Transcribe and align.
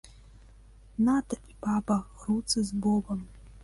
На 1.09 1.15
табе, 1.33 1.51
баба, 1.69 1.97
груцы 2.19 2.69
з 2.75 2.85
бобам! 2.85 3.19